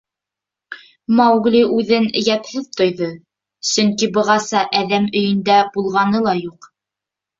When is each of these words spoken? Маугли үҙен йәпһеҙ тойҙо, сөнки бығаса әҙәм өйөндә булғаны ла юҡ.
Маугли 1.17 1.59
үҙен 1.75 2.07
йәпһеҙ 2.23 2.65
тойҙо, 2.79 3.11
сөнки 3.75 4.09
бығаса 4.19 4.65
әҙәм 4.83 5.07
өйөндә 5.23 5.63
булғаны 5.77 6.27
ла 6.31 6.35
юҡ. 6.43 6.71